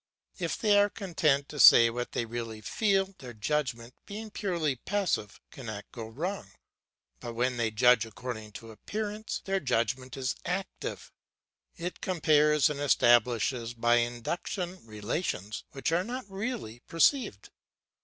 [0.39, 5.39] If they are content to say what they really feel, their judgment, being purely passive,
[5.51, 6.53] cannot go wrong;
[7.19, 11.11] but when they judge according to appearances, their judgment is active;
[11.77, 17.51] it compares and establishes by induction relations which are not really perceived.